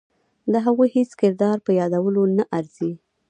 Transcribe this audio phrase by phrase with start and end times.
[0.51, 2.91] د هغوی هیڅ کردار په یادولو نه ارزي.